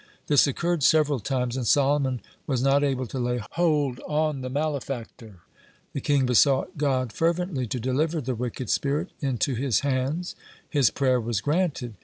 This 0.25 0.47
occurred 0.47 0.81
several 0.81 1.19
times, 1.19 1.55
and 1.55 1.67
Solomon 1.67 2.21
was 2.47 2.63
not 2.63 2.83
able 2.83 3.05
to 3.05 3.19
lay 3.19 3.39
hold 3.51 3.99
on 4.07 4.41
the 4.41 4.49
malefactor. 4.49 5.41
The 5.93 6.01
king 6.01 6.25
besought 6.25 6.75
God 6.75 7.13
fervently 7.13 7.67
to 7.67 7.79
deliver 7.79 8.19
the 8.19 8.33
wicked 8.33 8.71
spirit 8.71 9.11
into 9.19 9.53
his 9.53 9.81
hands. 9.81 10.35
His 10.67 10.89
prayer 10.89 11.21
was 11.21 11.39
granted. 11.39 11.93